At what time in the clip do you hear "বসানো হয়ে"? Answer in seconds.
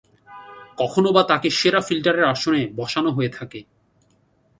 2.75-3.29